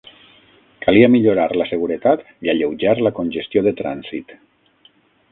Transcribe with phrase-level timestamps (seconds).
[0.85, 4.33] Calia millorar la seguretat i alleujar la congestió de trànsit.